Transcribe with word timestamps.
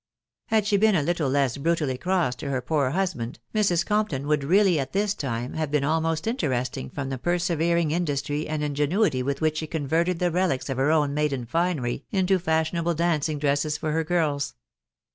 Had 0.47 0.65
she 0.65 0.77
been 0.77 0.95
a 0.95 1.03
little 1.03 1.29
less 1.29 1.57
brutally 1.57 1.95
cross 1.95 2.33
to 2.37 2.49
her 2.49 2.59
poor 2.59 2.89
hus 2.89 3.13
band, 3.13 3.37
Mrs. 3.53 3.85
Compton 3.85 4.25
would 4.25 4.43
really 4.43 4.79
at 4.79 4.93
this 4.93 5.13
time 5.13 5.53
have 5.53 5.69
been 5.69 5.83
almost 5.83 6.25
interesting 6.25 6.89
from 6.89 7.09
the 7.11 7.19
persevering 7.19 7.91
industry 7.91 8.47
and 8.47 8.63
inge 8.63 8.79
nuity 8.79 9.21
with 9.21 9.41
which 9.41 9.59
she 9.59 9.67
converted 9.67 10.17
the 10.17 10.31
relics 10.31 10.69
of 10.69 10.77
her 10.77 10.89
own 10.89 11.13
maiden 11.13 11.45
finery 11.45 12.03
into 12.09 12.39
fashionable 12.39 12.95
dancing 12.95 13.37
dresses 13.37 13.77
for 13.77 13.91
her 13.91 14.03
girls. 14.03 14.55